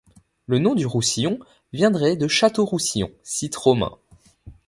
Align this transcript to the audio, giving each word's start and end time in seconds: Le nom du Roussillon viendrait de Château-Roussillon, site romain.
Le 0.47 0.57
nom 0.57 0.73
du 0.73 0.87
Roussillon 0.87 1.37
viendrait 1.73 2.15
de 2.15 2.27
Château-Roussillon, 2.27 3.11
site 3.21 3.55
romain. 3.55 3.99